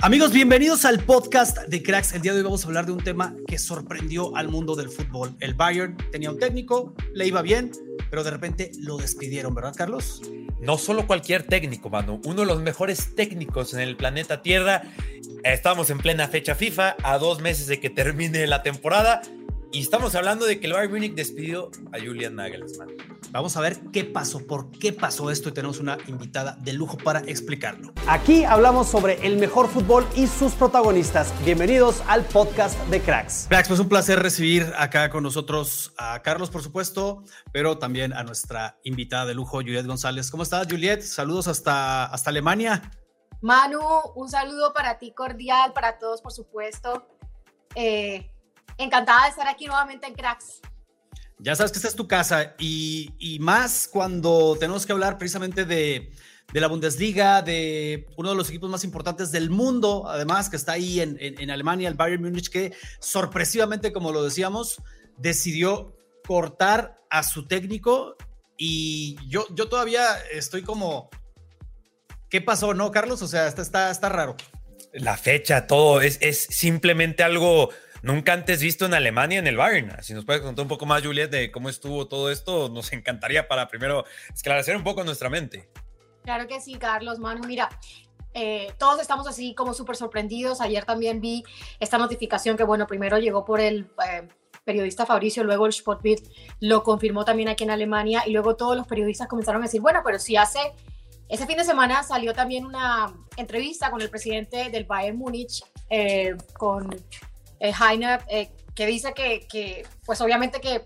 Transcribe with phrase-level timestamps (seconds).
[0.00, 2.12] Amigos, bienvenidos al podcast de Cracks.
[2.12, 4.90] El día de hoy vamos a hablar de un tema que sorprendió al mundo del
[4.90, 5.34] fútbol.
[5.40, 7.72] El Bayern tenía un técnico, le iba bien,
[8.08, 10.22] pero de repente lo despidieron, ¿verdad, Carlos?
[10.60, 14.82] No solo cualquier técnico, mano, uno de los mejores técnicos en el planeta Tierra.
[15.42, 19.22] Estamos en plena fecha FIFA, a dos meses de que termine la temporada,
[19.70, 22.88] y estamos hablando de que el Bayern Munich despidió a Julian Nagelsmann.
[23.30, 26.96] Vamos a ver qué pasó, por qué pasó esto y tenemos una invitada de lujo
[26.96, 27.92] para explicarlo.
[28.06, 31.34] Aquí hablamos sobre el mejor fútbol y sus protagonistas.
[31.44, 33.46] Bienvenidos al podcast de Cracks.
[33.48, 37.22] Cracks, pues un placer recibir acá con nosotros a Carlos, por supuesto,
[37.52, 40.30] pero también a nuestra invitada de lujo, Juliet González.
[40.30, 41.02] ¿Cómo estás, Juliet?
[41.02, 42.90] Saludos hasta, hasta Alemania.
[43.42, 43.80] Manu,
[44.16, 47.06] un saludo para ti cordial, para todos, por supuesto.
[47.74, 48.30] Eh,
[48.78, 50.60] encantada de estar aquí nuevamente en Cracks.
[51.40, 55.64] Ya sabes que esta es tu casa y, y más cuando tenemos que hablar precisamente
[55.64, 56.12] de,
[56.52, 60.72] de, la Bundesliga, de uno de los equipos más importantes del mundo, además que está
[60.72, 64.82] ahí en, en, en Alemania, el Bayern Múnich, que sorpresivamente, como lo decíamos,
[65.16, 65.96] decidió
[66.26, 68.16] cortar a su técnico
[68.56, 71.08] y yo, yo todavía estoy como,
[72.28, 73.22] ¿qué pasó, no, Carlos?
[73.22, 74.36] O sea, está, está, está raro.
[74.92, 77.70] La fecha, todo, es, es simplemente algo
[78.02, 80.02] nunca antes visto en Alemania en el Bayern.
[80.02, 83.48] Si nos puede contar un poco más, Juliet, de cómo estuvo todo esto, nos encantaría
[83.48, 85.68] para primero esclarecer un poco nuestra mente.
[86.24, 87.46] Claro que sí, Carlos, Manu.
[87.46, 87.68] Mira,
[88.34, 90.60] eh, todos estamos así como súper sorprendidos.
[90.60, 91.42] Ayer también vi
[91.80, 94.28] esta notificación que, bueno, primero llegó por el eh,
[94.64, 96.28] periodista Fabricio, luego el Sportbild
[96.60, 100.02] lo confirmó también aquí en Alemania y luego todos los periodistas comenzaron a decir, bueno,
[100.04, 100.58] pero si hace...
[101.30, 106.34] Ese fin de semana salió también una entrevista con el presidente del Bayern Múnich, eh,
[106.54, 106.88] con
[107.60, 110.84] eh, Heiner, eh, que dice que, que, pues obviamente que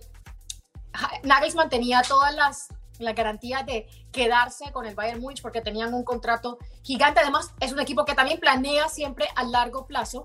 [1.22, 2.68] Nagelsmann tenía todas las,
[2.98, 7.20] las garantías de quedarse con el Bayern Múnich porque tenían un contrato gigante.
[7.20, 10.24] Además, es un equipo que también planea siempre a largo plazo,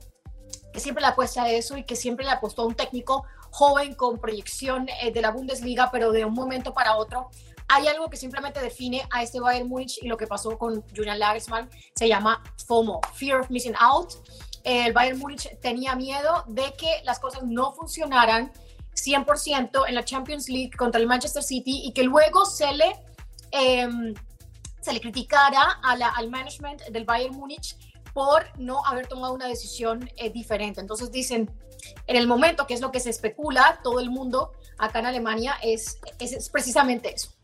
[0.73, 3.95] que siempre le apuesta a eso y que siempre le apostó a un técnico joven
[3.95, 7.29] con proyección eh, de la Bundesliga, pero de un momento para otro.
[7.69, 11.19] Hay algo que simplemente define a este Bayern Múnich y lo que pasó con Julian
[11.19, 14.13] Nagelsmann se llama FOMO, Fear of Missing Out
[14.67, 18.51] el Bayern Múnich tenía miedo de que las cosas no funcionaran
[18.93, 22.91] 100% en la Champions League contra el Manchester City y que luego se le,
[23.51, 23.87] eh,
[24.81, 27.77] se le criticara a al management del Bayern Múnich
[28.13, 30.81] por no haber tomado una decisión eh, diferente.
[30.81, 31.49] Entonces dicen,
[32.05, 35.55] en el momento, que es lo que se especula, todo el mundo acá en Alemania,
[35.63, 37.36] es, es, es precisamente eso.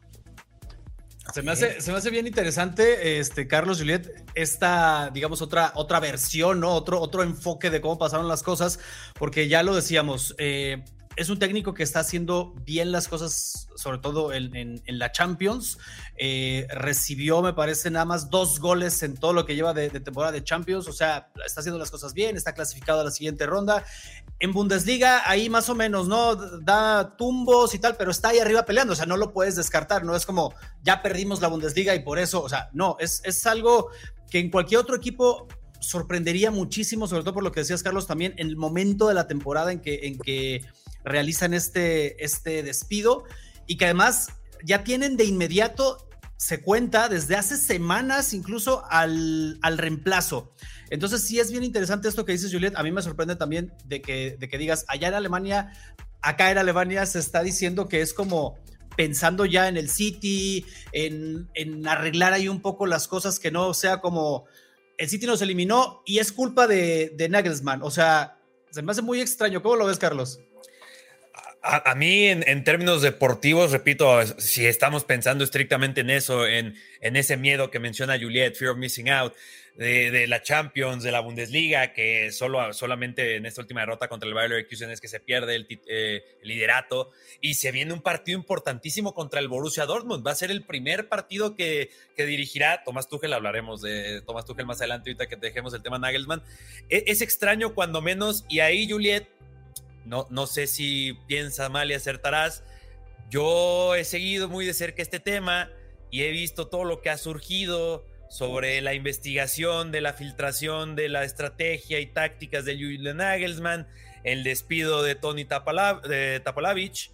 [1.31, 6.00] Se me, hace, se me hace bien interesante, este, Carlos Juliet, esta, digamos, otra, otra
[6.00, 6.73] versión, ¿no?
[6.73, 8.79] Otro, otro enfoque de cómo pasaron las cosas,
[9.16, 10.83] porque ya lo decíamos, eh,
[11.16, 15.78] es un técnico que está haciendo bien las cosas, sobre todo en, en, la Champions.
[16.17, 20.31] Eh, recibió, me parece, nada más dos goles en todo lo que lleva de, temporada
[20.31, 20.88] de Champions.
[20.88, 23.85] O sea, está haciendo las cosas bien, está clasificado a la siguiente ronda.
[24.43, 26.35] En Bundesliga, ahí más o menos, ¿no?
[26.35, 28.91] Da tumbos y tal, pero está ahí arriba peleando.
[28.91, 30.03] O sea, no lo puedes descartar.
[30.03, 33.47] No es como ya perdimos la Bundesliga y por eso, o sea, no, es, es
[33.47, 33.88] algo
[34.29, 35.47] que en cualquier otro equipo
[35.79, 39.27] sorprendería muchísimo, sobre todo por lo que decías, Carlos, también en el momento de la
[39.27, 40.65] temporada en que, en que
[41.06, 43.23] realizan este, este despido
[43.65, 44.27] y que además
[44.65, 46.06] ya tienen de inmediato,
[46.44, 50.51] se cuenta desde hace semanas incluso al, al reemplazo.
[50.90, 52.75] Entonces sí es bien interesante esto que dices, Juliet.
[52.75, 55.72] A mí me sorprende también de que, de que digas, allá en Alemania,
[56.22, 58.57] acá en Alemania se está diciendo que es como
[58.98, 63.74] pensando ya en el City, en, en arreglar ahí un poco las cosas, que no
[63.74, 64.44] sea como
[64.98, 67.81] el City nos eliminó y es culpa de, de Nagelsmann.
[67.84, 68.38] O sea,
[68.69, 69.63] se me hace muy extraño.
[69.63, 70.40] ¿Cómo lo ves, Carlos?
[71.65, 77.71] A, mí, en, términos deportivos, repito, si estamos pensando estrictamente en eso, en, ese miedo
[77.71, 79.33] que menciona Juliet, Fear of Missing Out,
[79.77, 84.36] de, la Champions, de la Bundesliga, que solo, solamente en esta última derrota contra el
[84.36, 89.13] Bayer Leverkusen es que se pierde el, eh, liderato y se viene un partido importantísimo
[89.13, 90.27] contra el Borussia Dortmund.
[90.27, 94.66] Va a ser el primer partido que, que dirigirá Tomás Tuchel, hablaremos de Tomás Tuchel
[94.66, 96.44] más adelante ahorita que dejemos el tema Nagelsmann.
[96.89, 99.30] Es, es extraño cuando menos y ahí Juliet,
[100.05, 102.63] no, no sé si piensa mal y acertarás.
[103.29, 105.69] Yo he seguido muy de cerca este tema
[106.11, 111.07] y he visto todo lo que ha surgido sobre la investigación de la filtración de
[111.07, 113.88] la estrategia y tácticas de Julian Nagelsmann,
[114.23, 117.11] el despido de Tony Tapalavich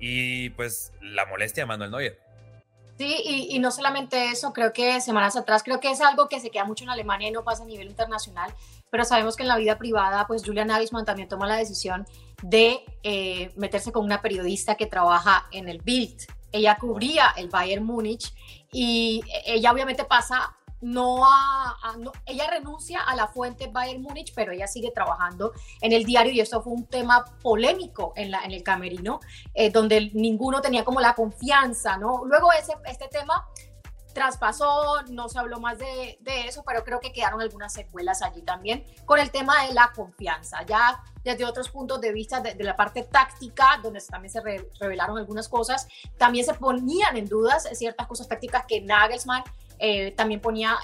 [0.00, 2.18] y pues la molestia de Manuel Neuer.
[2.98, 6.40] Sí, y, y, no solamente eso, creo que semanas atrás, creo que es algo que
[6.40, 8.52] se queda mucho en Alemania y no pasa a nivel internacional,
[8.90, 12.06] pero sabemos que en la vida privada, pues Julian Nagelsmann también toma la decisión
[12.42, 16.26] de eh, meterse con una periodista que trabaja en el Bild.
[16.52, 18.32] Ella cubría el Bayern Múnich
[18.72, 21.76] y ella obviamente pasa no a,
[22.26, 26.40] ella renuncia a la fuente Bayern Múnich, pero ella sigue trabajando en el diario y
[26.40, 29.20] esto fue un tema polémico en, la, en el camerino,
[29.54, 32.24] eh, donde ninguno tenía como la confianza, ¿no?
[32.24, 33.48] Luego ese, este tema
[34.18, 38.42] traspasó, no se habló más de, de, eso, pero creo que quedaron algunas secuelas allí
[38.42, 40.64] también con el tema de la confianza.
[40.66, 44.40] Ya desde otros puntos de vista de, la parte táctica, donde también se
[44.80, 45.86] revelaron algunas cosas,
[46.16, 49.44] también se ponían en dudas ciertas cosas tácticas que Nagelsmann
[49.78, 50.76] eh, también ponía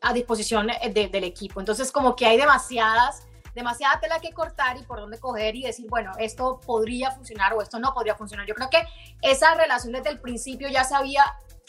[0.00, 1.60] a disposición del equipo.
[1.60, 5.86] Entonces, como que hay demasiadas demasiada tela que cortar y por dónde coger y decir,
[5.90, 8.46] bueno, esto podría funcionar o esto no podría funcionar.
[8.46, 8.82] Yo creo que
[9.20, 11.22] esa relación desde el principio ya se había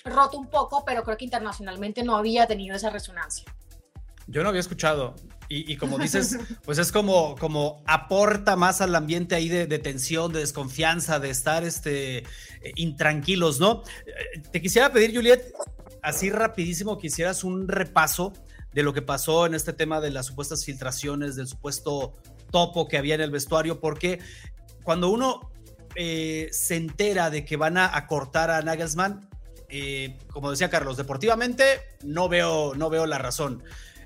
[0.06, 3.46] roto un poco, pero creo que internacionalmente no había tenido esa resonancia.
[4.28, 5.16] Yo no había escuchado.
[5.50, 10.40] Y, como dices, pues es como, como aporta más al ambiente ahí de, tensión, de
[10.40, 12.26] desconfianza, de estar este, eh,
[12.76, 13.84] intranquilos, ¿no?
[14.08, 15.54] Eh, te quisiera pedir, Juliet,
[16.02, 18.34] así rapidísimo que hicieras un repaso
[18.74, 22.14] de lo que pasó en este tema de las supuestas filtraciones, del supuesto
[22.50, 24.20] topo que había en el vestuario, porque
[24.84, 25.52] cuando uno
[25.96, 29.30] eh, se entera de que van a, cortar a Nagelsmann,
[30.32, 31.64] como decía Carlos, deportivamente
[32.04, 33.64] no veo, no veo la razón.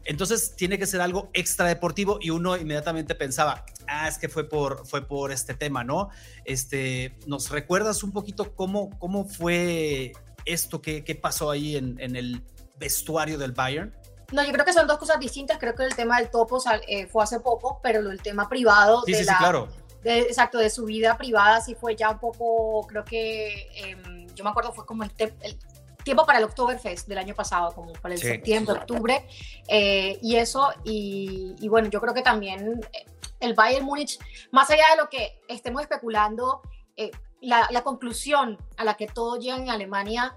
[0.08, 4.48] Entonces tiene que ser algo extra deportivo y uno inmediatamente pensaba, ah, es que fue
[4.48, 6.10] por, fue por este tema, ¿no?
[6.46, 10.14] Este, ¿Nos recuerdas un poquito cómo, cómo fue
[10.46, 12.42] esto, qué, qué pasó ahí en, en, el
[12.78, 13.94] vestuario del Bayern?
[14.32, 15.58] No, yo creo que son dos cosas distintas.
[15.58, 19.12] Creo que el tema del topo eh, fue hace poco, pero el tema privado sí,
[19.12, 19.68] de sí, claro.
[20.06, 24.52] exacto, de su vida privada sí fue ya un poco, creo que, em, yo me
[24.52, 25.60] acuerdo, fue como el, el
[26.08, 29.28] tiempo para el Oktoberfest del año pasado, como para el septiembre, octubre,
[29.68, 33.06] eh, y eso, y, bueno, yo creo que también eh,
[33.42, 34.18] el Bayern Múnich,
[34.52, 36.62] más allá de lo que estemos especulando,
[36.96, 37.12] eh,
[37.42, 40.34] la, conclusión a la que todos llegan en Alemania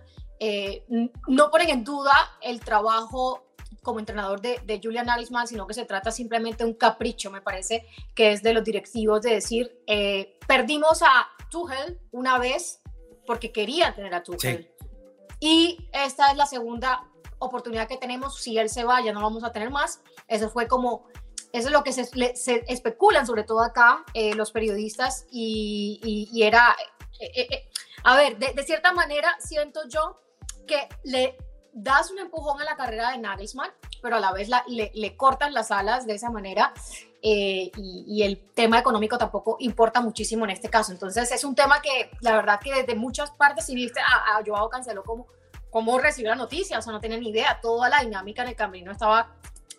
[1.28, 3.44] no ponen en duda el trabajo
[3.82, 7.42] como entrenador de, de, Julian Nagelsmann, sino que se trata simplemente de un capricho, me
[7.42, 7.86] parece,
[8.16, 9.84] que es de los directivos de decir,
[10.48, 12.79] perdimos a Tuchel una vez
[13.30, 14.68] porque querían tener a Tuchel.
[15.38, 18.40] Y esta es la segunda oportunidad que tenemos.
[18.42, 20.00] Si él se va, ya no vamos a tener más.
[20.26, 21.06] Eso fue como,
[21.52, 22.08] eso es lo que se,
[22.66, 25.28] especulan, sobre todo acá, eh, los periodistas.
[25.30, 26.74] Y, y, era,
[27.20, 27.68] eh, eh,
[28.02, 30.20] a ver, de, cierta manera siento yo
[30.66, 31.38] que le
[31.72, 33.70] das un empujón a la carrera de Nagelsmann,
[34.02, 36.72] pero a la vez le, le, cortan las alas de esa manera.
[37.22, 40.92] y, y, el tema económico tampoco importa muchísimo en este caso.
[40.92, 44.42] Entonces es un tema que la verdad que desde muchas partes, si viste a, a
[44.44, 45.26] Joao Cancelo como
[45.70, 48.56] cómo recibió la noticia, o sea, no tenía ni idea, toda la dinámica en el
[48.56, 49.36] camino estaba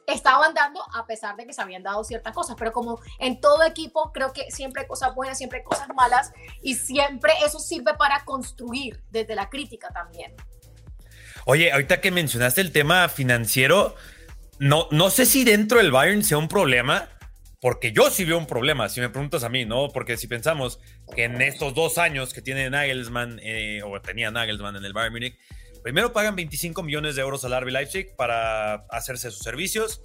[0.08, 3.64] estaban dando a pesar de que se habían dado ciertas cosas, pero como en todo
[3.64, 7.94] equipo creo que siempre hay cosas buenas, siempre hay cosas malas y siempre eso sirve
[7.94, 10.36] para construir desde la crítica también.
[11.46, 13.96] Oye, ahorita que mencionaste el tema financiero,
[14.60, 17.10] no, no sé si dentro del Bayern sea un problema,
[17.60, 19.90] porque yo sí veo un problema, si me preguntas a mí, ¿no?
[19.90, 20.80] Porque si pensamos
[21.16, 25.14] que en estos dos años que tiene Nagelsmann, eh, o tenía Nagelsmann en el Bayern
[25.14, 25.38] Múnich,
[25.84, 30.02] Primero pagan 25 millones de euros al RB Leipzig para hacerse sus servicios.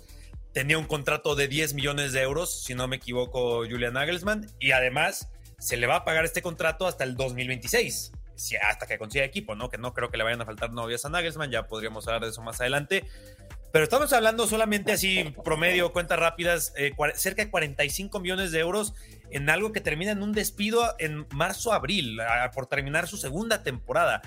[0.52, 4.46] Tenía un contrato de 10 millones de euros, si no me equivoco, Julian Nagelsmann.
[4.58, 5.28] Y además
[5.58, 8.12] se le va a pagar este contrato hasta el 2026,
[8.62, 9.68] hasta que consiga equipo, ¿no?
[9.68, 12.28] Que no creo que le vayan a faltar novias a Nagelsmann, ya podríamos hablar de
[12.30, 13.04] eso más adelante.
[13.72, 18.94] Pero estamos hablando solamente así, promedio, cuentas rápidas, eh, cerca de 45 millones de euros
[19.30, 22.18] en algo que termina en un despido en marzo-abril,
[22.54, 24.22] por terminar su segunda temporada.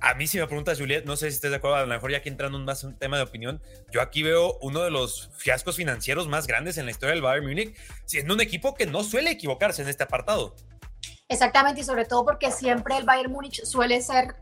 [0.00, 2.10] A mí, si me preguntas, Juliet, no sé si estés de acuerdo, a lo mejor
[2.10, 5.30] ya que entrando en más un tema de opinión, yo aquí veo uno de los
[5.36, 9.02] fiascos financieros más grandes en la historia del Bayern Múnich, siendo un equipo que no
[9.02, 10.56] suele equivocarse en este apartado.
[11.28, 14.36] Exactamente, y sobre todo porque siempre el Bayern Múnich suele ser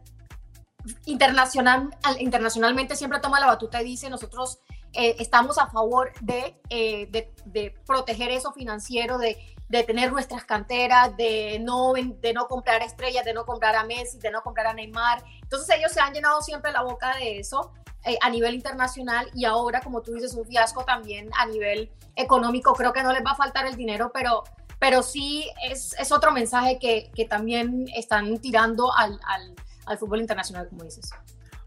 [1.06, 4.58] internacional, internacionalmente siempre toma la batuta y dice nosotros
[4.94, 10.44] eh, estamos a favor de, eh, de, de, proteger eso financiero, de, de, tener nuestras
[10.44, 14.66] canteras, de no, de no comprar estrellas, de no comprar a Messi, de no comprar
[14.66, 15.24] a Neymar.
[15.40, 17.72] Entonces ellos se han llenado siempre la boca de eso
[18.04, 22.74] eh, a nivel internacional y ahora, como tú dices, un fiasco también a nivel económico.
[22.74, 24.44] Creo que no les va a faltar el dinero, pero,
[24.82, 29.54] pero sí es, es otro mensaje que, que, también están tirando al, al,
[29.86, 31.08] al fútbol internacional, como dices.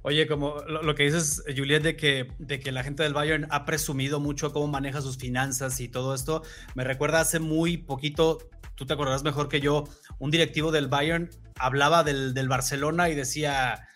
[0.01, 3.63] Oye, como lo, que dices, Juliet, de que, de que la gente del Bayern ha
[3.63, 6.43] presumido mucho cómo maneja sus finanzas y todo esto,
[6.73, 9.85] me recuerda hace muy poquito, tú te acordarás mejor que yo,
[10.19, 13.87] un directivo del Bayern hablaba del, del Barcelona y decía,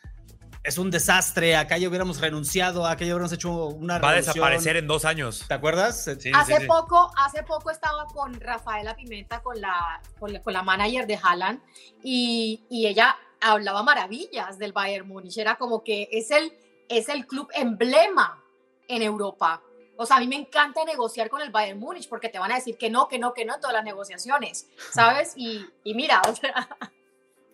[0.63, 4.75] es un desastre, acá ya hubiéramos renunciado, acá ya hubiéramos hecho una Va a desaparecer
[4.78, 5.46] en dos años.
[5.48, 6.04] ¿Te acuerdas?
[6.04, 10.54] Sí, hace, sí, poco, hace poco estaba con Rafaela Pimenta, con la, con la, con
[10.54, 11.62] la manager de Haaland,
[12.04, 16.54] y, y ella hablaba maravillas del Bayern Múnich, era como que es el,
[16.89, 18.44] es el club emblema
[18.88, 19.62] en Europa.
[19.96, 22.56] O sea, a mí me encanta negociar con el Bayern Múnich porque te van a
[22.56, 25.34] decir que no, que no, que no en todas las negociaciones, ¿sabes?
[25.36, 26.70] Y, y mira, o sea...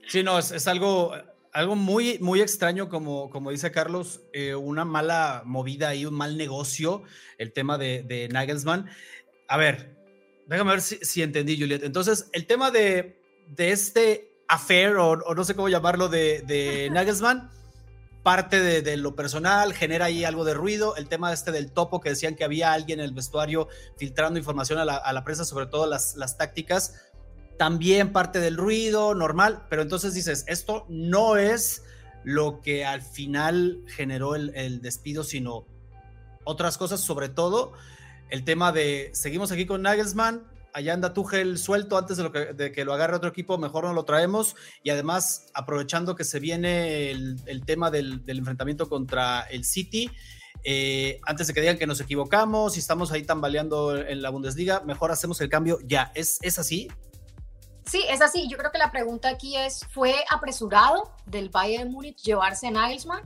[0.07, 1.15] Sí, no, es, es, algo,
[1.55, 6.35] algo muy, muy extraño, como, como dice Carlos, eh, una mala movida y un mal
[6.35, 7.03] negocio,
[7.37, 8.89] el tema de, de Nagelsmann.
[9.47, 9.95] A ver,
[10.47, 11.83] déjame ver si, si entendí, Juliet.
[11.83, 16.89] Entonces, el tema de, de este affair o, o, no sé cómo llamarlo de, de
[16.91, 17.49] Nagelsmann,
[18.21, 20.97] parte de, de, lo personal, genera ahí algo de ruido.
[20.97, 24.77] El tema este del topo, que decían que había alguien en el vestuario filtrando información
[24.77, 26.95] a la, a la prensa, sobre todo las, las tácticas,
[27.57, 31.83] también parte del ruido, normal, pero entonces dices, esto no es
[32.23, 35.65] lo que al final generó el, el despido, sino
[36.43, 37.73] otras cosas, sobre todo
[38.29, 40.43] el tema de, seguimos aquí con Nagelsmann,
[40.73, 43.85] allá anda Tuchel suelto antes de, lo que, de, que, lo agarre otro equipo, mejor
[43.85, 44.55] no lo traemos.
[44.83, 50.09] Y además, aprovechando que se viene el, el tema del, del, enfrentamiento contra el City,
[50.63, 54.81] eh, antes de que digan que nos equivocamos y estamos ahí tambaleando en la Bundesliga,
[54.81, 56.11] mejor hacemos el cambio ya.
[56.15, 56.89] ¿Es, es así?
[57.85, 58.47] Sí, es así.
[58.47, 63.21] Yo creo que la pregunta aquí es, ¿fue apresurado del Bayern Múnich llevarse a Nagelsmann?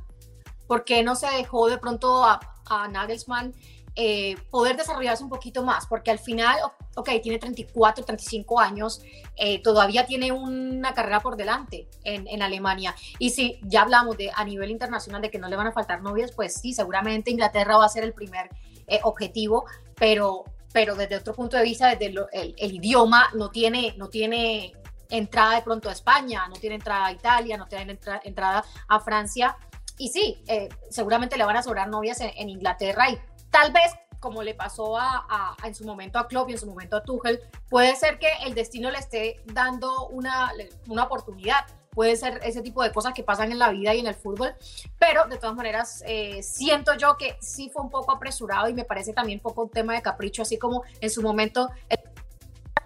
[0.67, 3.53] ¿Por qué no se dejó de pronto a, a Nagelsmann
[3.95, 6.57] eh, poder desarrollarse un poquito más, porque al final,
[6.95, 9.01] ok, tiene 34, 35 años,
[9.35, 12.95] eh, todavía tiene una carrera por delante en, en, Alemania.
[13.17, 16.01] Y si ya hablamos de a nivel internacional de que no le van a faltar
[16.01, 18.49] novias, pues sí, seguramente Inglaterra va a ser el primer
[18.87, 23.49] eh, objetivo, pero, pero desde otro punto de vista, desde lo, el, el, idioma, no
[23.49, 24.73] tiene, no tiene
[25.09, 28.99] entrada de pronto a España, no tiene entrada a Italia, no tiene entra, entrada a
[28.99, 29.57] Francia.
[29.97, 33.91] Y sí, eh, seguramente le van a sobrar novias en, en Inglaterra y tal vez
[34.19, 36.97] como le pasó a, a, a, en su momento a Klopp y en su momento
[36.97, 40.51] a Tuchel, puede ser que el destino le esté dando una,
[40.87, 41.65] una oportunidad.
[41.91, 44.53] Puede ser ese tipo de cosas que pasan en la vida y en el fútbol,
[44.99, 48.85] pero de todas maneras eh, siento yo que sí fue un poco apresurado y me
[48.85, 51.69] parece también un poco un tema de capricho, así como en su momento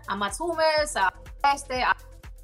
[0.08, 1.14] a Mats Hummels, a
[1.54, 1.96] este, a,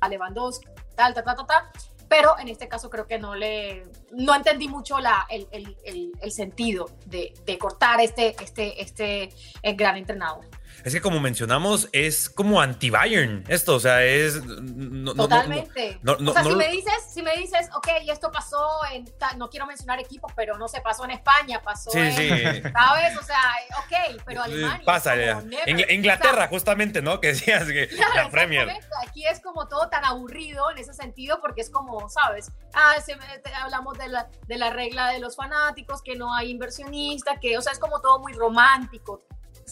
[0.01, 1.63] a Lewandowski, tal, tal, tal, tal, tal
[2.09, 6.11] pero en este caso creo que no le no entendí mucho la, el, el, el,
[6.19, 9.29] el sentido de, de, cortar este, este, este
[9.75, 10.43] gran entrenador.
[10.83, 14.43] Es que como mencionamos, es como anti-Bayern esto, o sea, es...
[14.43, 15.99] No, Totalmente.
[16.01, 19.05] No, no, o sea, si, me dices, si me dices, ok, esto pasó en,
[19.37, 22.61] no quiero mencionar equipos, pero no sé, pasó en España, pasó sí, en, sí.
[22.73, 23.17] ¿sabes?
[23.17, 23.39] O sea,
[23.79, 24.85] ok, pero Alemania...
[24.85, 25.43] Pasa, ya.
[25.65, 27.19] En, Inglaterra, o sea, justamente, ¿no?
[27.19, 28.69] Que decías que claro, la Premier.
[29.05, 32.51] Aquí es como todo tan aburrido en ese sentido, porque es como, ¿sabes?
[32.73, 33.17] Ah, se,
[33.61, 37.61] hablamos de la, de la regla de los fanáticos, que no hay inversionista, que, o
[37.61, 39.23] sea, es como todo muy romántico,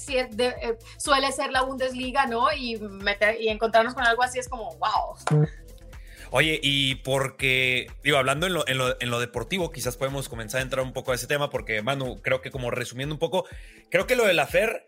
[0.06, 2.52] de, eh, suele ser la Bundesliga, ¿no?
[2.54, 5.48] Y, meter, y encontrarnos con algo así es como, wow.
[6.32, 10.60] Oye, y porque, digo, hablando en lo, en, lo, en lo, deportivo, quizás podemos comenzar
[10.60, 13.46] a entrar un poco a ese tema, porque, Manu, creo que como resumiendo un poco,
[13.90, 14.86] creo que lo de la FER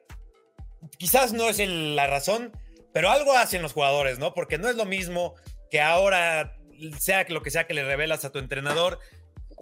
[0.98, 2.52] quizás no es la razón,
[2.94, 4.34] pero algo hacen los jugadores, ¿no?
[4.34, 5.36] Porque no es lo mismo
[5.72, 6.58] que ahora,
[7.00, 9.00] sea lo que sea que le revelas a tu entrenador,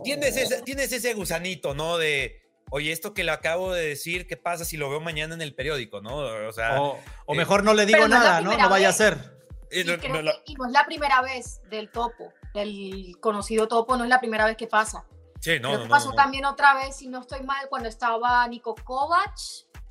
[0.03, 1.97] tienes ese, tienes ese gusanito, ¿no?
[1.97, 5.41] De oye, esto que le acabo de decir, ¿qué pasa si lo veo mañana en
[5.41, 6.17] el periódico, no?
[6.17, 8.57] O sea, o, o eh, mejor no le digo nada, ¿no?
[8.57, 8.95] No vaya vez.
[8.95, 9.37] a ser.
[9.71, 13.97] Y, no, no, no, y, no, es la primera vez del topo, del conocido topo,
[13.97, 15.05] no es la primera vez que pasa.
[15.39, 15.69] Sí, no.
[15.69, 19.35] Creo que pasó también otra vez, si no estoy mal, cuando estaba Nico Kovac.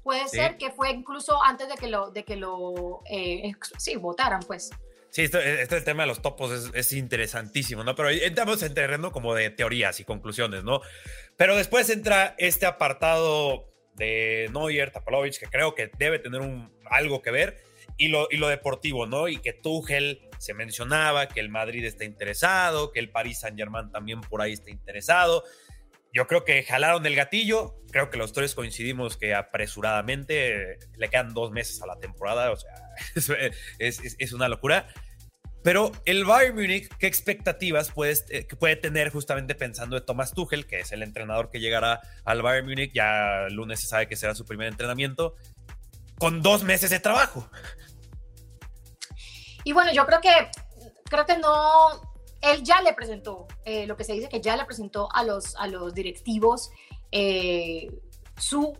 [0.03, 0.37] Puede sí.
[0.37, 4.71] ser que fue incluso antes de que lo, de que lo eh, sí, votaran, pues.
[5.11, 7.95] Sí, esto, este tema de los topos es, es, interesantísimo, ¿no?
[7.95, 10.81] Pero entramos en terreno como de teorías y conclusiones, ¿no?
[11.37, 17.23] Pero después entra este apartado de Neuer, Tapalovic, que creo que debe tener un, algo
[17.23, 17.57] que ver.
[17.99, 19.29] y lo, y lo deportivo, ¿no?
[19.29, 23.91] Y que Tuchel se mencionaba que el Madrid está interesado, que el Paris Saint Germain
[23.91, 25.45] también por ahí está interesado.
[26.13, 27.75] Yo creo que jalaron el gatillo.
[27.91, 32.51] Creo que los tres coincidimos que apresuradamente le quedan dos meses a la temporada.
[32.53, 32.71] O sea,
[33.79, 34.89] es, es una locura.
[35.67, 40.65] Pero el Bayern Múnich, ¿qué expectativas puede, eh, puede tener justamente pensando de Thomas Tuchel,
[40.65, 42.93] que es el entrenador que llegará al Bayern Múnich?
[42.95, 45.35] Ya el lunes se sabe que será su primer entrenamiento,
[46.21, 47.51] con dos meses de trabajo.
[49.65, 50.31] Y bueno, yo creo que,
[51.03, 52.01] creo que no,
[52.43, 55.57] él ya le presentó, eh, lo que se dice que ya le presentó a los,
[55.57, 56.71] a los directivos
[57.11, 57.91] eh,
[58.39, 58.79] su,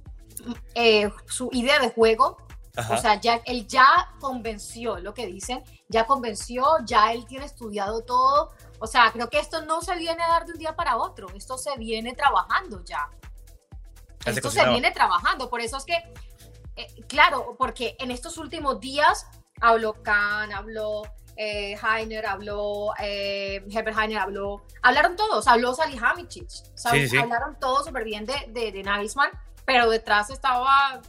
[1.27, 2.46] su idea de juego.
[2.77, 2.95] Ajá.
[2.95, 8.03] O sea, ya, él ya convenció, lo que dicen, ya convenció, ya él tiene estudiado
[8.03, 8.53] todo.
[8.79, 11.29] O sea, creo que esto no se viene a dar de un día para otro,
[11.35, 13.09] esto se viene trabajando ya.
[14.25, 15.95] Esto se viene trabajando, por eso es que,
[16.77, 19.27] eh, claro, porque en estos últimos días
[19.61, 21.03] habló Kahn, habló
[21.37, 27.03] eh, Heiner, habló eh, Herbert Heiner, habló, hablaron todos, habló Salihamidzic, ¿sabes?
[27.03, 27.23] Sí, sí, sí.
[27.23, 29.31] hablaron todos súper bien de, de, de Nagelsmann,
[29.65, 31.01] pero detrás estaba,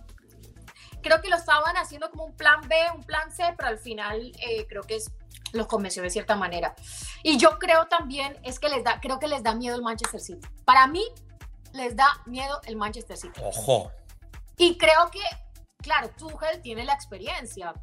[1.07, 4.31] creo que lo estaban haciendo como un plan B, un plan C, pero al final
[4.39, 5.11] eh, creo que es,
[5.53, 6.75] los convenció de cierta manera.
[7.23, 10.19] Y yo creo también es que les da, creo que les da miedo el Manchester
[10.19, 10.45] City.
[10.65, 11.03] Para mí
[11.73, 13.39] les da miedo el Manchester City.
[13.41, 13.91] Ojo.
[14.57, 15.21] Y creo que,
[15.77, 17.73] claro, Tuchel tiene la experiencia,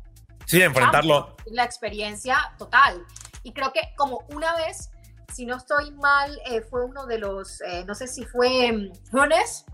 [0.46, 1.36] Sí, enfrentarlo.
[1.46, 3.06] La experiencia total.
[3.42, 4.90] Y creo que como una vez,
[5.32, 9.16] si no estoy mal, eh, fue uno de los, eh, no sé si fue mm,
[9.16, 9.64] Hunes,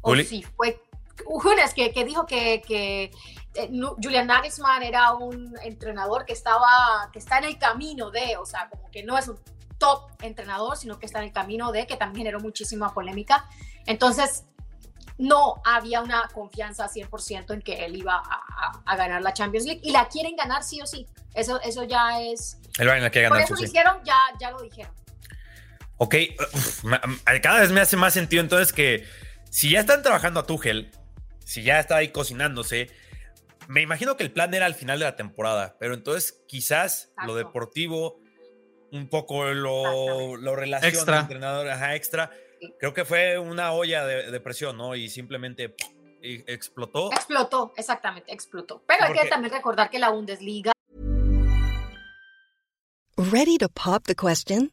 [0.00, 0.82] o si fue
[1.26, 3.10] Hunes que, que dijo que, que
[3.54, 3.70] eh,
[4.02, 8.68] Julian Nagelsmann era un entrenador que estaba, que está en el camino de, o sea,
[8.68, 9.38] como que no es un
[9.78, 13.46] top entrenador, sino que está en el camino de, que también generó muchísima polémica.
[13.86, 14.44] Entonces,
[15.18, 19.66] no había una confianza 100% en que él iba a, a- a ganar la Champions
[19.66, 21.06] League y la quieren ganar sí o sí.
[21.34, 22.58] Eso, eso ya es...
[22.78, 23.44] El Bayern la quiere Por ganar.
[23.46, 23.72] eso sí, lo sí.
[23.72, 24.92] dijeron, ya, ya lo dijeron.
[25.98, 26.14] Ok,
[26.54, 26.84] uf,
[27.42, 29.06] cada vez me hace más sentido entonces que
[29.50, 30.90] si ya están trabajando a Tuchel,
[31.44, 32.90] si ya está ahí cocinándose,
[33.68, 37.34] me imagino que el plan era al final de la temporada, pero entonces quizás lo
[37.34, 38.20] deportivo,
[38.92, 41.20] un poco lo, lo relaciona Extra.
[41.20, 42.30] entrenador, ajá, extra.
[42.60, 42.74] Sí.
[42.78, 44.94] Creo que fue una olla de, de presión, ¿no?
[44.94, 45.74] Y simplemente
[46.22, 47.12] explotó.
[47.12, 48.82] Explotó, exactamente, explotó.
[48.86, 50.72] Pero hay que también recordar que la Bundesliga
[53.16, 54.72] Ready to pop the question?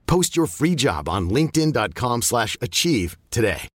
[0.11, 3.69] Post your free job on linkedin.com/achieve slash achieve today.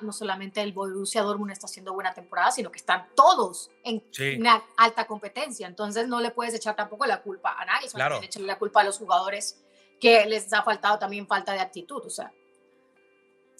[0.00, 4.34] no solamente el Borussia Dortmund está haciendo buena temporada, sino que están todos en Sí.
[4.40, 5.68] una alta competencia.
[5.68, 8.16] Entonces no le puedes echar tampoco la culpa a nadie, Claro.
[8.16, 9.62] solamente echarle la culpa a los jugadores
[10.00, 12.02] que les ha faltado también falta de actitud.
[12.04, 12.32] O sea,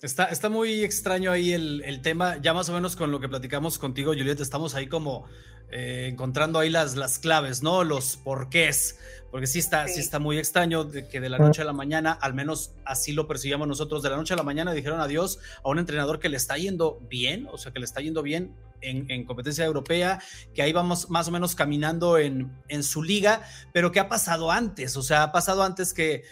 [0.03, 2.37] Está, está muy extraño ahí el, el tema.
[2.39, 5.27] Ya más o menos con lo que platicamos contigo, Juliet, estamos ahí como
[5.71, 7.83] eh, encontrando ahí las, las claves, ¿no?
[7.83, 8.99] Los porqués.
[9.31, 9.95] Porque sí está, sí.
[9.95, 10.01] Sí.
[10.01, 13.27] está muy extraño de que de la noche a la mañana, al menos así lo
[13.27, 16.37] percibíamos nosotros, de la noche a la mañana dijeron adiós a un entrenador que le
[16.37, 20.23] está yendo bien, o sea, que le está yendo bien en, en competencia europea,
[20.55, 24.53] que ahí vamos más o menos caminando en, en su liga, pero ¿qué ha pasado
[24.53, 24.97] antes?
[24.97, 26.23] O sea, ha pasado antes que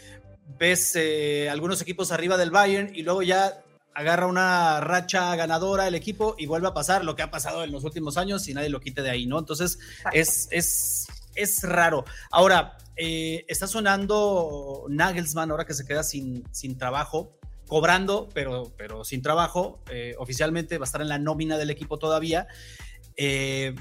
[0.58, 3.62] ves eh, algunos equipos arriba del Bayern y luego ya
[3.94, 7.70] agarra una racha ganadora el equipo y vuelve a pasar lo que ha pasado en
[7.70, 9.38] los últimos años y nadie lo quite de ahí, ¿no?
[9.38, 9.78] Entonces
[10.12, 12.04] es, es, es raro.
[12.30, 19.04] Ahora, eh, está sonando Nagelsmann ahora que se queda sin, sin trabajo, cobrando, pero, pero
[19.04, 19.82] sin trabajo.
[19.90, 22.46] eh, oficialmente va a estar en la nómina del equipo todavía.
[23.16, 23.74] Eh,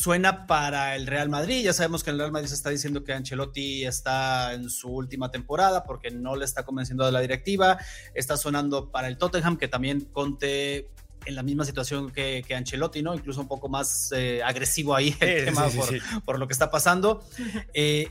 [0.00, 1.62] suena para el Real Madrid.
[1.64, 5.30] Ya sabemos que el Real Madrid se está diciendo que Ancelotti está en su última
[5.30, 7.78] temporada porque no le está convenciendo de la directiva.
[8.14, 10.90] Está sonando para el Tottenham, que también Conte
[11.26, 13.14] en la misma situación que, que Ancelotti, ¿no?
[13.14, 15.98] Incluso un poco más eh, agresivo ahí el Sí, tema sí, por, sí.
[16.24, 17.24] por lo que está pasando.
[17.74, 18.08] Eh,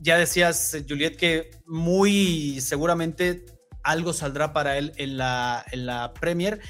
[0.00, 3.46] ya decías, Juliet, que muy seguramente
[3.82, 6.60] algo saldrá para él en la, en la Premier.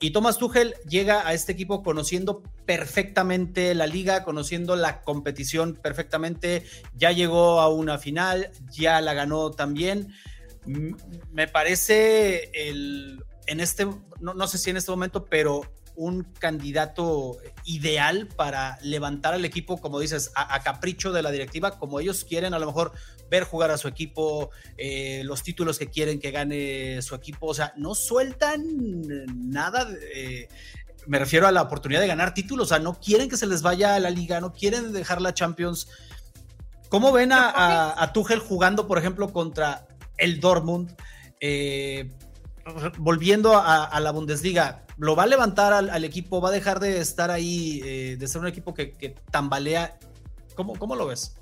[0.00, 6.64] Y Thomas Tuchel llega a este equipo conociendo perfectamente la liga, conociendo la competición perfectamente.
[6.94, 10.12] Ya llegó a una final, ya la ganó también.
[11.32, 13.86] Me parece el, en este,
[14.20, 15.62] no, no sé si en este momento, pero
[15.96, 22.00] un candidato ideal para levantar al equipo, como dices, a, capricho de la directiva, como
[22.00, 22.92] ellos quieren a lo mejor
[23.30, 27.54] ver jugar a su equipo, eh, los títulos que quieren que gane su equipo, o
[27.54, 28.62] sea, no sueltan
[29.34, 29.88] nada.
[31.06, 33.62] me refiero a la oportunidad de ganar títulos, o sea, no quieren que se les
[33.62, 35.88] vaya a la liga, no quieren dejar la Champions.
[36.88, 40.94] ¿Cómo ven a, a, Tuchel jugando, por ejemplo, contra el Dortmund?
[41.40, 42.08] Eh,
[42.98, 46.40] volviendo a, la Bundesliga, ¿lo va a levantar al, equipo?
[46.40, 49.98] ¿Va a dejar de estar ahí, eh, de ser un equipo que, tambalea?
[50.54, 51.36] ¿Cómo, ¿Cómo, lo ves?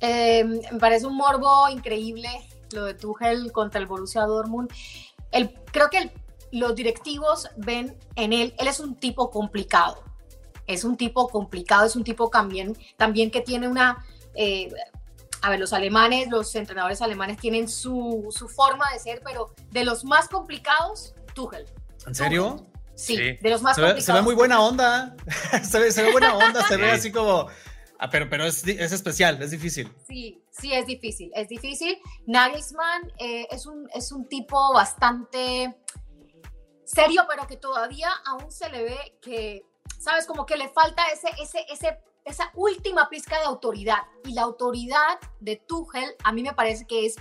[0.00, 2.28] Em, me parece un morbo increíble
[2.72, 4.70] lo de Tuchel contra el Borussia Dortmund.
[5.30, 6.12] El, creo que
[6.52, 10.04] los directivos ven en él, él es un tipo complicado.
[10.66, 14.04] Es un tipo complicado, es un tipo también, también que tiene una...
[14.34, 14.72] Eh,
[15.42, 19.84] a ver, los alemanes, los entrenadores alemanes tienen su, su, forma de ser, pero de
[19.84, 21.66] los más complicados, Tuchel.
[22.06, 22.66] ¿En serio?
[22.94, 24.04] Sí, de los más se complicados.
[24.04, 25.14] se ve muy buena onda.
[25.62, 27.48] se, ve, se, ve, buena onda, se ve así como.
[27.98, 29.92] Ah, pero, pero es, es, especial, es difícil.
[30.06, 31.98] Sí, sí, es difícil, es difícil.
[32.26, 35.76] Nagelsmann eh, es, un, es un tipo bastante
[36.84, 39.64] serio, pero que todavía aún se le ve que,
[39.98, 40.26] ¿sabes?
[40.26, 43.98] Como que le falta ese, ese, ese esa última pizca de autoridad.
[44.24, 47.16] Y la autoridad de Tuchel a mí me parece que es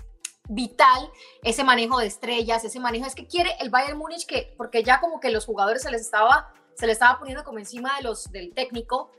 [0.49, 1.11] vital
[1.43, 4.99] ese manejo de estrellas, ese manejo es que quiere el Bayern Múnich que porque ya
[4.99, 8.31] como que los jugadores se les estaba se les estaba poniendo como encima de los
[8.31, 9.11] del técnico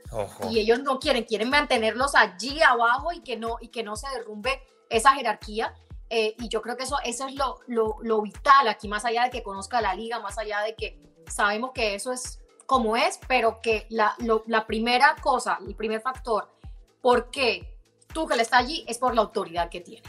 [0.49, 4.07] y ellos no quieren, quieren mantenerlos allí abajo y que no y que no se
[4.09, 5.73] derrumbe esa jerarquía.
[6.09, 9.23] Eh, y yo creo que eso, eso es lo, lo, lo vital aquí, más allá
[9.23, 13.19] de que conozca la liga, más allá de que sabemos que eso es como es,
[13.27, 14.15] pero que la,
[14.45, 16.51] la primera cosa, el primer factor,
[17.01, 17.75] por qué
[18.13, 20.03] Tuchel está allí es por la autoridad que tiene.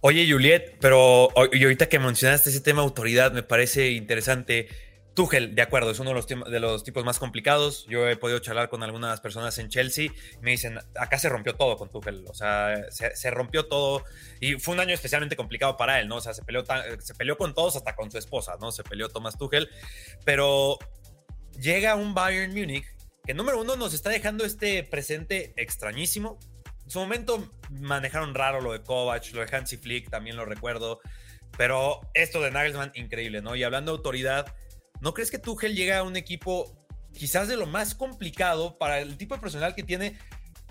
[0.00, 4.68] Oye, Juliet, pero y ahorita que mencionaste ese tema autoridad, me parece interesante.
[5.14, 7.86] Tuchel, de acuerdo, es uno de los, tipos más complicados.
[7.86, 10.10] Yo he podido charlar con algunas personas en Chelsea.
[10.40, 12.24] me dicen, acá se rompió todo con Tuchel.
[12.28, 14.04] O sea, se, rompió todo.
[14.40, 16.16] Y fue un año especialmente complicado para él, ¿no?
[16.16, 16.64] O sea, se peleó,
[16.98, 18.72] se peleó con todos, hasta con su esposa, ¿no?
[18.72, 19.70] Se peleó Thomas Tuchel.
[20.24, 20.78] Pero
[21.60, 22.84] llega un Bayern Múnich
[23.24, 26.38] que número uno nos está dejando este presente extrañísimo.
[26.84, 31.00] En su momento manejaron raro lo de Kovac, lo de Hansi Flick, también lo recuerdo.
[31.56, 33.56] Pero esto de Nagelsmann, increíble, ¿no?
[33.56, 34.54] Y hablando de autoridad,
[35.00, 39.16] ¿no crees que Tuchel llega a un equipo quizás de lo más complicado para el
[39.16, 40.18] tipo de personal que tiene?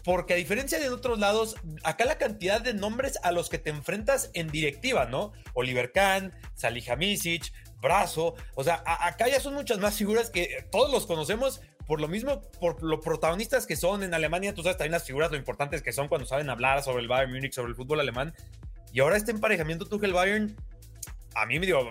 [0.04, 3.70] Porque a diferencia de otros lados, acá la cantidad de nombres a los que te
[3.70, 5.32] enfrentas en directiva, ¿no?
[5.54, 8.36] Oliver Kahn, Salihamidzic, brazo.
[8.56, 12.42] O sea, acá ya son muchas más figuras que todos los conocemos por lo mismo,
[12.60, 14.54] por los protagonistas que son en Alemania.
[14.54, 17.32] Tú sabes también las figuras, lo importantes que son cuando saben hablar sobre el Bayern
[17.32, 18.34] Múnich, sobre el fútbol alemán.
[18.94, 20.56] Y ahora este emparejamiento Tuchel-Bayern,
[21.36, 21.90] a mí me, digo,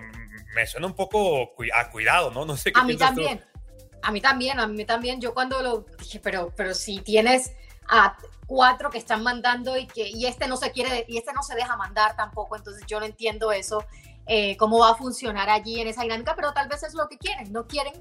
[0.54, 2.44] me suena un poco a cuidado, ¿no?
[2.46, 3.44] No sé qué A mí también.
[4.02, 5.20] A mí también, a mí también.
[5.20, 7.52] Yo cuando lo dije, pero, pero si tienes
[7.88, 11.42] a cuatro que están mandando y que y este no se quiere y este no
[11.42, 13.84] se deja mandar tampoco, entonces yo no entiendo eso.
[14.26, 17.18] Eh, cómo va a funcionar allí en esa dinámica, pero tal vez es lo que
[17.18, 17.92] quieren, no quieren,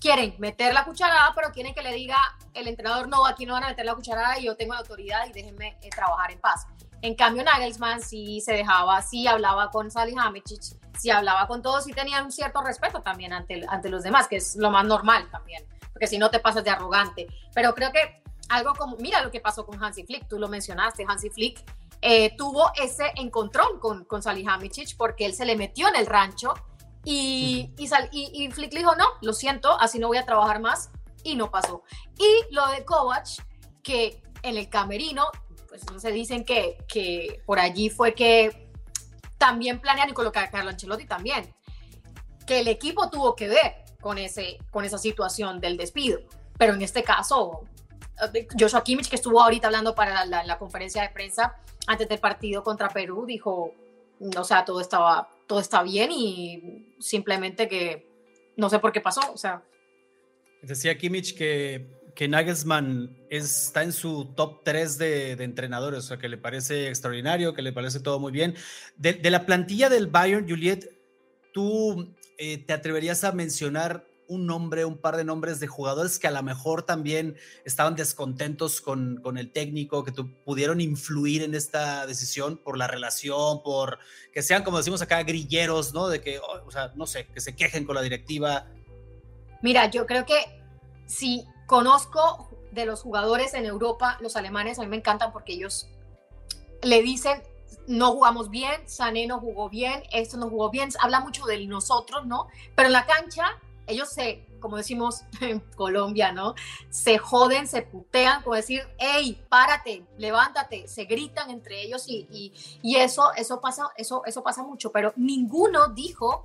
[0.00, 2.16] quieren meter la cucharada, pero quieren que le diga
[2.54, 5.26] el entrenador, no, aquí no van a meter la cucharada y yo tengo la autoridad
[5.26, 6.66] y déjenme eh, trabajar en paz.
[7.02, 10.62] En cambio, Nagelsmann sí se dejaba, sí hablaba con Salihamidzic,
[10.98, 14.36] sí hablaba con todos y tenía un cierto respeto también ante, ante los demás, que
[14.36, 17.26] es lo más normal también, porque si no te pasas de arrogante.
[17.54, 21.04] Pero creo que algo como, mira lo que pasó con Hansi Flick, tú lo mencionaste,
[21.06, 21.62] Hansi Flick
[22.02, 26.54] eh, tuvo ese encontrón con, con Salihamidzic porque él se le metió en el rancho
[27.04, 30.90] y, y, Flick le dijo, no, lo siento, así no voy a trabajar más
[31.22, 31.84] y no pasó.
[32.18, 33.28] Y lo de Kovac,
[33.82, 35.26] que en el camerino,
[35.84, 38.68] pues no se dicen que, que por allí fue que
[39.38, 41.54] también planean y colocar a Carlo Ancelotti también,
[42.46, 46.20] que el equipo tuvo que ver con, ese, con esa situación del despido.
[46.58, 47.64] Pero en este caso,
[48.58, 52.88] Joshua Kimmich, que estuvo ahorita hablando para la conferencia de prensa, antes del partido contra
[52.88, 53.72] Perú dijo,
[54.36, 58.08] o sea, todo estaba, todo está bien y simplemente que
[58.56, 59.62] no sé por qué pasó, o sea.
[60.62, 61.86] Decía Kimmich que,
[62.16, 67.52] que Nagelsmann está en su top 3 de, entrenadores, o sea, que le parece extraordinario,
[67.52, 68.56] que le parece todo muy bien.
[68.96, 70.90] De, la plantilla del Bayern, Juliet,
[71.52, 76.26] ¿tú eh, te atreverías a mencionar un nombre, un par de nombres de jugadores que
[76.26, 82.06] a lo mejor también estaban descontentos con, con el técnico, que pudieron influir en esta
[82.06, 83.98] decisión por la relación, por
[84.32, 86.08] que sean, como decimos acá, grilleros, ¿no?
[86.08, 88.66] De que, o sea, no sé, que se quejen con la directiva.
[89.62, 90.62] Mira, yo creo que
[91.06, 95.88] si conozco de los jugadores en Europa, los alemanes, a mí me encantan porque ellos
[96.82, 97.42] le dicen
[97.86, 102.26] no jugamos bien, Sané no jugó bien, esto no jugó bien, habla mucho de nosotros,
[102.26, 102.48] ¿no?
[102.74, 106.54] Pero en la cancha ellos se, como decimos en Colombia, ¿no?
[106.90, 112.52] Se joden, se putean, como decir, hey, párate, levántate, se gritan entre ellos y,
[112.82, 116.44] y, eso, eso, pasa, eso, eso pasa mucho, pero ninguno dijo,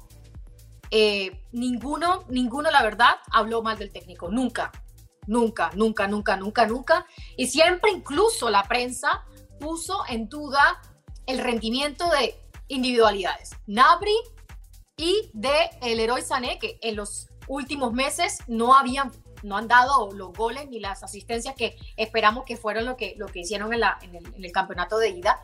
[0.92, 4.72] eh, ninguno, ninguno, la verdad, habló mal del técnico, nunca,
[5.28, 7.06] nunca, nunca, nunca, nunca, nunca.
[7.38, 9.26] Y siempre incluso la prensa
[9.60, 10.82] puso en duda
[11.26, 12.36] el rendimiento de
[12.68, 13.52] individualidades.
[13.68, 14.16] Nabri
[14.98, 19.12] y de el héroe Sané, que en los últimos meses no habían
[19.44, 23.28] no han dado los goles ni las asistencias que esperamos que fueron lo que, lo
[23.28, 25.44] que hicieron en, la, en, el, campeonato de ida.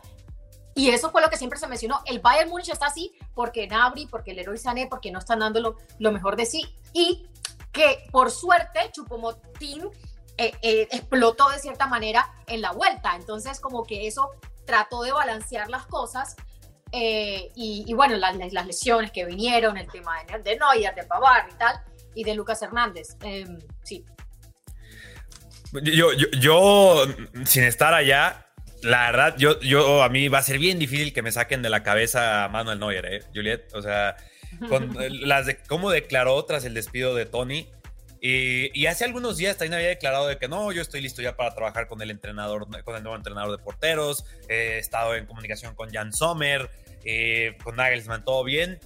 [0.74, 2.02] Y eso fue lo que siempre se mencionó.
[2.06, 5.76] El Bayern Múnich está así porque Nabri, porque el héroe Sané, porque no están dando
[5.98, 6.64] lo, mejor de sí.
[6.92, 7.26] Y
[7.78, 9.88] que por suerte Chupomotín
[10.36, 13.14] eh, eh, explotó de cierta manera en la vuelta.
[13.14, 14.30] Entonces como que eso
[14.66, 16.34] trató de balancear las cosas
[16.90, 18.34] eh, y, bueno, las,
[18.66, 21.80] lesiones que vinieron, el tema de, de Neuer, de Pavar y tal,
[22.14, 23.16] y de Lucas Hernández.
[23.20, 24.04] Em, sí.
[25.84, 27.04] Yo, yo,
[27.44, 28.46] sin estar allá,
[28.82, 31.68] la verdad, yo, yo, a mí va a ser bien difícil que me saquen de
[31.68, 33.72] la cabeza a Manuel Neuer, ¿eh, Juliet?
[33.74, 34.16] O sea,
[34.68, 37.68] con las de cómo declaró tras el despido de Tony,
[38.20, 41.54] y, hace algunos días también había declarado de que no, yo estoy listo ya para
[41.54, 44.24] trabajar con el entrenador, con el nuevo entrenador de porteros.
[44.48, 46.70] he estado en comunicación con Jan Sommer,
[47.04, 48.80] eh, con Nagelsmann, todo bien.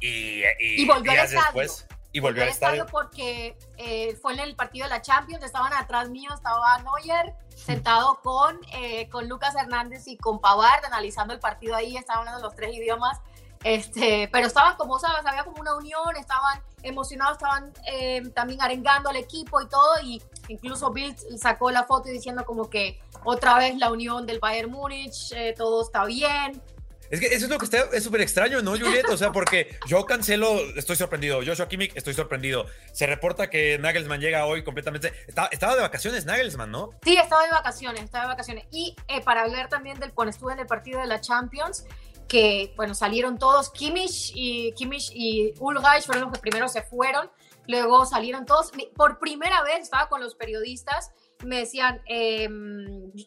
[0.00, 2.86] Y, y, volvió al después, y volvió, al estadio.
[2.86, 8.20] porque eh, fue en el partido de la Champions, estaban atrás mío, estaba Neuer sentado
[8.22, 12.56] con, eh, con Lucas Hernández y con Pavard analizando el partido ahí, estaban hablando los
[12.56, 13.20] tres idiomas.
[13.64, 15.24] Este, pero estaban como, ¿sabes?
[15.26, 20.22] Había como una unión, estaban emocionados, estaban eh, también arengando al equipo y todo, y
[20.48, 25.32] incluso Bill sacó la foto diciendo como que otra vez la unión del Bayern Múnich,
[25.32, 26.62] eh, todo está bien.
[27.10, 29.08] Es que eso es lo que está, es súper extraño, ¿no, Juliet?
[29.08, 31.40] O sea, porque yo cancelo, estoy sorprendido.
[31.44, 32.66] Joshua Kimmich, estoy sorprendido.
[32.92, 35.14] Se reporta que Nagelsmann llega hoy completamente.
[35.26, 36.90] Estaba, de vacaciones Nagelsmann, ¿no?
[37.02, 38.66] Sí, estaba de vacaciones, estaba de vacaciones.
[38.70, 41.86] Y eh, para hablar también del, cuando estuve en el partido de la Champions,
[42.28, 47.30] que, bueno, salieron todos, Kimmich y, Kimmich y Ulreich fueron los que primero se fueron,
[47.66, 51.10] luego salieron todos, por primera vez estaba con los periodistas,
[51.44, 52.48] me decían, eh,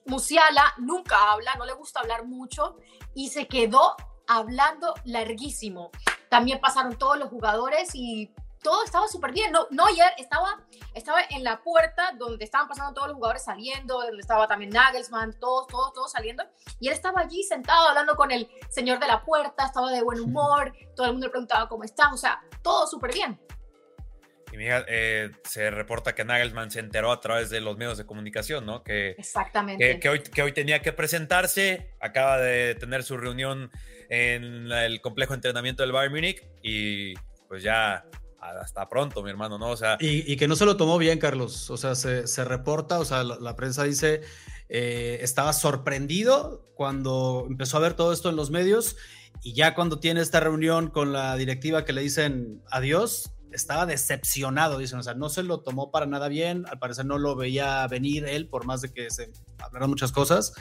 [0.06, 2.78] Musiala nunca habla, no le gusta hablar mucho,
[3.14, 3.96] y se quedó
[4.28, 5.92] hablando larguísimo.
[6.30, 8.32] También pasaron todos los jugadores y
[8.62, 9.52] todo estaba súper bien.
[9.52, 10.60] No, Neuer estaba,
[10.94, 15.40] estaba en la puerta donde estaban pasando todos los jugadores saliendo, donde estaba también Nagelsmann,
[15.40, 16.44] todos, todos, todos saliendo.
[16.80, 20.20] Y él estaba allí sentado hablando con el señor de la puerta, estaba de buen
[20.20, 23.40] humor, todo el mundo le preguntaba cómo está, o sea, todo súper bien.
[24.54, 28.06] Y mira, eh, se reporta que Nagelsmann se enteró a través de los medios de
[28.06, 28.84] comunicación, ¿no?
[28.84, 29.98] Que, Exactamente.
[30.00, 33.72] Que, hoy, que hoy tenía que presentarse, acaba de tener su reunión
[34.10, 37.14] en el complejo de entrenamiento del Bayern Múnich y
[37.48, 38.04] pues ya
[38.42, 39.70] hasta pronto, mi hermano, ¿no?
[39.70, 39.98] O sea.
[40.00, 41.70] Y, que no se lo tomó bien, Carlos.
[41.70, 44.22] O sea, se, reporta, o sea, la, prensa dice,
[44.70, 48.98] eh, estaba sorprendido cuando empezó a ver todo esto en los medios
[49.44, 54.78] y ya cuando tiene esta reunión con la directiva que le dicen adiós, estaba decepcionado,
[54.78, 57.86] dicen, o sea, no se lo tomó para nada bien, al parecer no lo veía
[57.88, 60.54] venir él, por más de que se hablaron muchas cosas.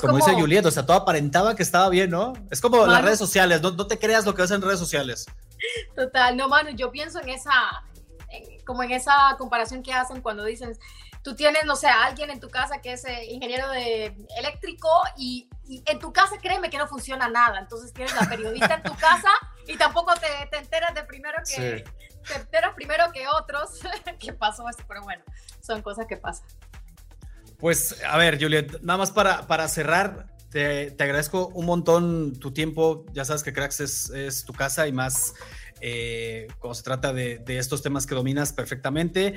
[0.00, 2.34] como, dice Juliet, o sea, todo aparentaba que estaba bien, ¿no?
[2.50, 5.26] Es como las redes sociales, no, no te creas lo que ves en redes sociales.
[5.94, 7.84] Total, no, mano, yo pienso en esa,
[8.64, 10.76] como en esa comparación que hacen cuando dicen,
[11.22, 15.48] tú tienes, no sé, alguien en tu casa que es eh, ingeniero de eléctrico y,
[15.68, 19.30] en tu casa créeme que no funciona nada, entonces tienes la periodista en tu casa
[19.66, 21.84] y tampoco te, te enteras de primero que,
[22.28, 23.80] te enteras primero que otros
[24.20, 25.24] que pasó esto, pero bueno,
[25.60, 26.46] son cosas que pasan.
[27.58, 33.04] Pues a ver, Juliet, nada más para, para cerrar, te, agradezco un montón tu tiempo.
[33.12, 35.34] Ya sabes que Cracks es, tu casa y más
[35.82, 39.34] eh, cuando se trata de, estos temas que dominas perfectamente.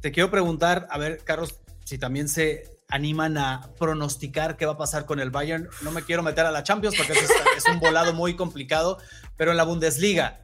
[0.00, 4.78] Te quiero preguntar, a ver, Carlos, si también se animan a pronosticar qué va a
[4.78, 5.68] pasar con el Bayern.
[5.82, 8.98] No me quiero meter a la Champions porque es, es un volado muy complicado,
[9.36, 10.42] pero en la Bundesliga.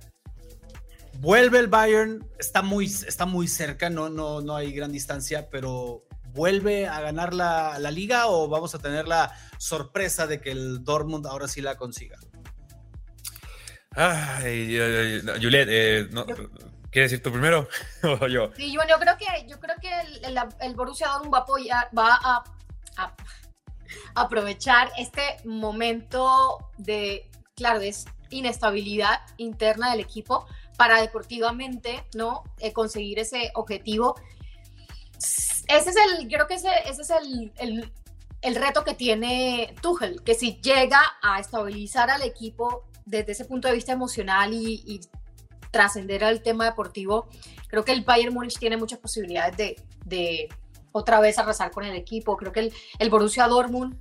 [1.21, 6.08] Vuelve el Bayern, está muy, está muy cerca, no, no, no hay gran distancia, pero
[6.33, 11.27] vuelve a ganar la, liga o vamos a tener la sorpresa de que el Dortmund
[11.27, 12.19] ahora sí la consiga?
[13.91, 14.79] Ay,
[15.41, 16.09] Juliet, eh,
[16.91, 17.69] ¿Quieres decir tú primero
[18.21, 18.51] o yo?
[18.57, 19.91] Sí, bueno, yo creo que, yo creo que
[20.27, 22.45] el, el, Borussia Dortmund va a, apoyar, va a,
[22.97, 23.15] a,
[24.15, 27.95] aprovechar este momento de, claro, de
[28.31, 32.45] inestabilidad interna del equipo para deportivamente, ¿no?
[32.59, 34.15] Eh, conseguir ese objetivo.
[35.69, 37.93] Ese es el, creo que ese, ese es el, el,
[38.41, 43.69] el reto que tiene Tuchel, que si llega a estabilizar al equipo desde ese punto
[43.69, 45.01] de vista emocional y, y
[45.71, 47.29] trascender al tema deportivo,
[47.69, 49.77] creo que el Bayern Múnich tiene muchas posibilidades de,
[50.07, 50.49] de
[50.93, 52.37] otra vez arrasar con el equipo.
[52.37, 53.99] Creo que el, el Borussia Dortmund,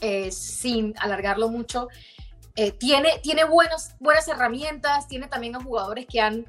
[0.00, 1.88] eh, sin alargarlo mucho,
[2.54, 6.46] eh, tiene, tiene buenos, buenas herramientas, tiene también a jugadores que han,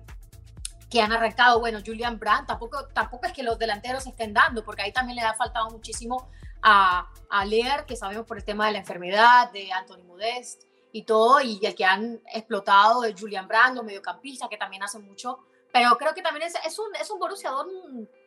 [0.93, 1.59] que han arrancado.
[1.59, 5.23] Bueno, Julian Brandt, tampoco, tampoco es que los delanteros estén dando, porque ahí también le
[5.23, 6.29] ha faltado muchísimo
[6.61, 11.01] a, a Leer, que sabemos por el tema de la enfermedad, de Anthony Modest y
[11.01, 15.39] todo, y el que han explotado de Julian Brand, los mediocampistas, que también hacen mucho.
[15.71, 17.49] Pero creo que también es, es, un, es un Borussia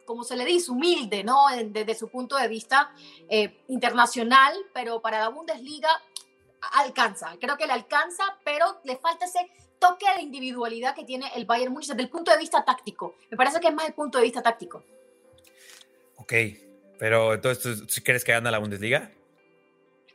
[0.04, 1.46] como se le dice, humilde, ¿no?
[1.66, 2.90] Desde su punto de vista
[3.28, 5.90] eh, internacional, pero para la Bundesliga
[6.72, 7.36] alcanza.
[7.40, 11.72] Creo que le alcanza, pero le falta ese toque de individualidad que tiene el Bayern
[11.72, 13.16] Múnich desde el punto de vista táctico.
[13.30, 14.84] Me parece que es más el punto de vista táctico.
[16.16, 16.32] Ok,
[16.98, 19.10] pero entonces, ¿tú crees que gana la Bundesliga?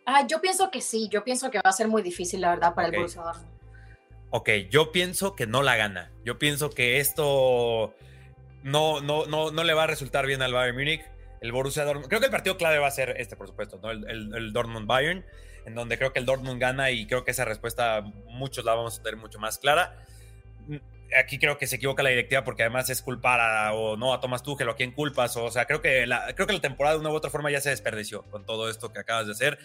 [0.06, 2.74] Ah, yo pienso que sí, yo pienso que va a ser muy difícil, la verdad,
[2.74, 3.52] para el Borussia Dortmund.
[4.32, 6.12] Ok, yo pienso que no la gana.
[6.24, 7.94] Yo pienso que esto
[8.64, 11.02] no, no, no, no le va a resultar bien al Bayern Múnich.
[11.42, 13.92] El Borussia Dortmund, creo que el partido clave va a ser este, por supuesto, ¿no?
[13.92, 15.26] el, el, Dortmund Bayern,
[15.66, 19.00] en donde creo que el Dortmund gana y creo que esa respuesta muchos la vamos
[19.00, 20.06] a tener mucho más clara
[21.18, 24.20] aquí creo que se equivoca la directiva porque además es culpar a, o no a
[24.20, 25.36] Thomas Tuchel o a quién culpas.
[25.38, 27.62] O, sea, creo que, la, creo que la temporada de una u otra forma ya
[27.62, 29.60] se desperdició con todo esto que acabas de hacer.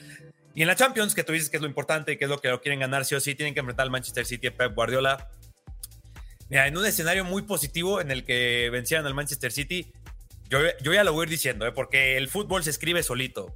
[0.55, 2.39] Y en la Champions, que tú dices que es lo importante y que es lo
[2.41, 5.31] que lo quieren ganar sí o sí, tienen que enfrentar al Manchester City, Pep Guardiola.
[6.49, 9.93] Mira, en un escenario muy positivo en el que vencieran al Manchester City,
[10.49, 11.73] yo, yo ya lo voy a ir diciendo, ¿eh?
[11.73, 13.55] porque el fútbol se escribe solito.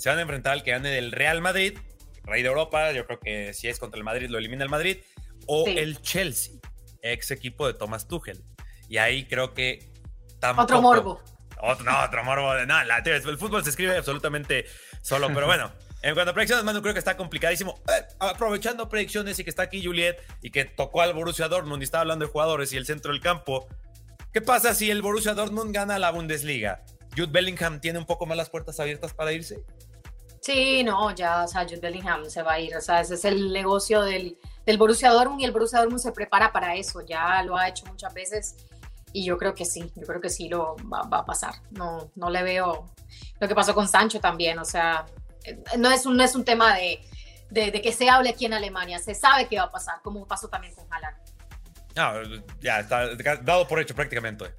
[0.00, 1.76] Se van a enfrentar al que gane del Real Madrid,
[2.24, 4.96] rey de Europa, yo creo que si es contra el Madrid lo elimina el Madrid,
[5.46, 6.54] o el Chelsea
[7.02, 8.42] ex equipo de Thomas Tuchel.
[8.88, 9.92] Y ahí creo que
[10.38, 11.22] tampoco, Otro morbo.
[11.60, 12.54] Otro, no, otro morbo.
[12.64, 14.64] No, la, el fútbol se escribe absolutamente
[15.02, 15.70] solo, pero bueno.
[16.02, 17.78] En cuanto a predicciones, Manu, creo que está complicadísimo.
[17.86, 21.84] Eh, aprovechando predicciones y que está aquí Juliet y que tocó al Borussia Dortmund y
[21.84, 23.68] estaba hablando de jugadores y el centro del campo.
[24.32, 26.84] ¿Qué pasa si el Borussia Dortmund gana la Bundesliga?
[27.14, 29.62] ¿Jude Bellingham tiene un poco más las puertas abiertas para irse?
[30.40, 32.76] Sí, no, ya, o sea, Jude Bellingham se va a ir.
[32.76, 36.12] O sea, ese es el negocio del, del Borussia Dortmund y el Borussia Dortmund se
[36.12, 38.56] prepara para eso, ya lo ha hecho muchas veces
[39.12, 41.54] y yo creo que sí, yo creo que sí lo va, a pasar.
[41.70, 42.90] No, no le veo
[43.40, 45.06] lo que pasó con Sancho también, o sea,
[45.78, 47.00] no es un, no es un tema de,
[47.50, 50.48] de, que se hable aquí en Alemania, se sabe que va a pasar, como pasó
[50.48, 51.16] también con Haaland.
[51.96, 54.54] No, ya está dado por hecho prácticamente.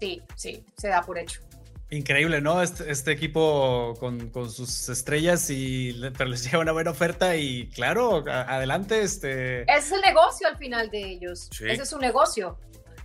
[0.00, 1.40] Sí, sí, se da por hecho.
[1.90, 2.60] Increíble, ¿no?
[2.60, 7.68] Este, este equipo con, con, sus estrellas y pero les llega una buena oferta y
[7.70, 9.02] claro, adelante.
[9.02, 9.62] Este...
[9.62, 11.48] Ese es el negocio al final de ellos.
[11.52, 12.58] Ese es su negocio.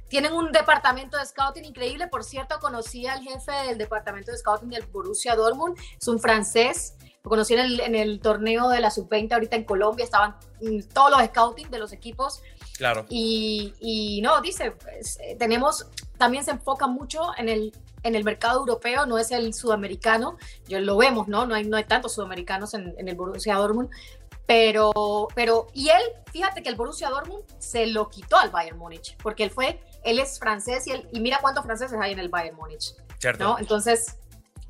[0.10, 2.08] Tienen un departamento de scouting increíble.
[2.08, 5.78] Por cierto, conocí al jefe del departamento de scouting del Borussia Dortmund.
[6.00, 6.96] Es un francés.
[7.24, 10.04] Lo conocí en el, en el torneo de la sub-20 ahorita en Colombia.
[10.04, 10.36] Estaban
[10.93, 12.43] todos los scouting de los equipos.
[12.78, 13.06] Claro.
[13.10, 18.24] Y, y no, dice, pues, eh, tenemos, también se enfoca mucho en el en el
[18.24, 20.38] mercado europeo, no es el sudamericano,
[20.68, 21.46] yo lo vemos, ¿no?
[21.46, 23.89] No hay, no hay tantos sudamericanos en, el Borussia Dortmund,
[24.46, 29.18] pero, pero, y él, fíjate que el Borussia Dortmund se lo quitó al Bayern Múnich,
[29.24, 32.30] porque él fue, él es francés y, él, y mira cuántos franceses hay en el
[32.30, 33.44] Bayern Múnich, Cierto.
[33.44, 33.60] ¿no?
[33.60, 34.18] Entonces,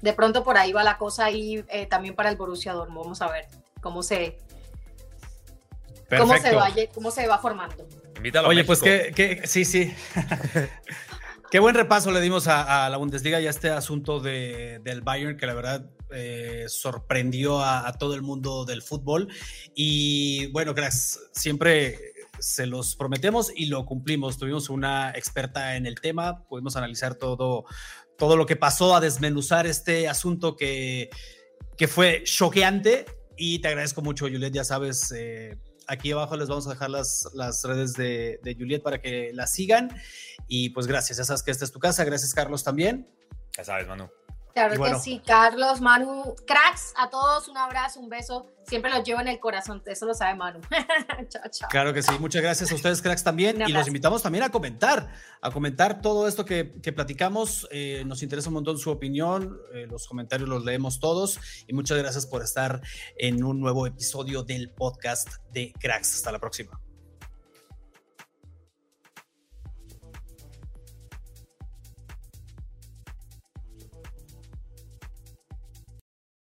[0.02, 3.22] de pronto por ahí va la cosa y eh, también para el Borussia Dortmund, vamos
[3.22, 3.48] a ver
[3.82, 4.38] cómo se...
[6.15, 7.88] Cómo se, va, cómo se va formando.
[8.46, 9.91] Oye, pues que, que, sí, sí.
[11.54, 15.46] Qué buen repaso le dimos a, la Bundesliga y este asunto de, del Bayern, que
[15.46, 19.28] la verdad eh, sorprendió a, todo el mundo del fútbol.
[19.76, 21.20] Y bueno, gracias.
[21.32, 22.00] Siempre
[22.39, 24.39] se los prometemos y lo cumplimos.
[24.39, 27.66] Tuvimos una experta en el tema, pudimos analizar todo,
[28.18, 31.12] todo lo que pasó a desmenuzar este asunto que,
[31.78, 33.06] que fue choqueante.
[33.38, 35.13] Y te agradezco mucho, Juliet, ya sabes.
[35.16, 35.56] Eh,
[35.88, 39.47] aquí abajo les vamos a dejar las, las redes de, de Juliet para que la
[39.47, 39.89] sigan.
[40.47, 42.03] Y pues gracias, ya sabes que esta es tu casa.
[42.03, 43.07] Gracias, Carlos, también.
[43.57, 44.10] Ya sabes, Manu.
[44.54, 48.47] Claro que sí, Carlos, Manu, cracks, a todos un abrazo, un beso.
[48.68, 50.62] Siempre los llevo en el corazón, eso lo sabe Manu.
[51.30, 51.70] chao, chao.
[51.70, 53.62] Claro que sí, muchas gracias a ustedes, cracks, también.
[53.68, 57.68] Y los invitamos también a comentar, a comentar todo esto que, platicamos.
[57.72, 61.39] Eh, nos interesa un montón su opinión, eh, los comentarios los leemos todos.
[61.68, 62.82] Y muchas gracias por estar
[63.18, 66.14] en un nuevo episodio del podcast de Cracks.
[66.14, 66.80] Hasta la próxima.